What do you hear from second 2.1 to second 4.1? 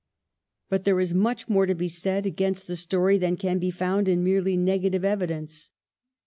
against the story than can be found